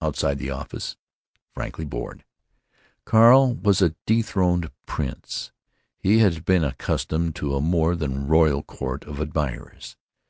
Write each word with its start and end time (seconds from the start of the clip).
Outside 0.00 0.38
the 0.38 0.48
office—frankly 0.48 1.84
bored. 1.84 2.24
Carl 3.04 3.56
was 3.56 3.82
a 3.82 3.94
dethroned 4.06 4.70
prince. 4.86 5.52
He 5.98 6.20
had 6.20 6.46
been 6.46 6.64
accustomed 6.64 7.36
to 7.36 7.54
a 7.54 7.60
more 7.60 7.94
than 7.94 8.26
royal 8.26 8.62
court 8.62 9.04
of 9.04 9.20
admirers. 9.20 9.98